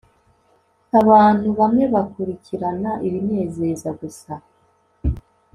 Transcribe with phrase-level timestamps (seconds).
[1.01, 4.31] abantu bamwe bakurikirana ibinezeza gusa